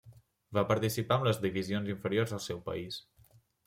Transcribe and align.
Va 0.57 0.63
participar 0.71 1.19
amb 1.19 1.29
les 1.29 1.43
divisions 1.45 1.95
inferiors 1.97 2.37
del 2.37 2.45
seu 2.51 2.67
país. 2.75 3.03